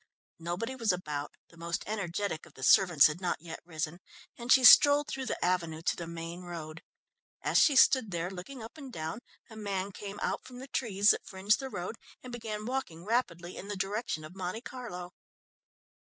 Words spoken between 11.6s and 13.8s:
road and began walking rapidly in the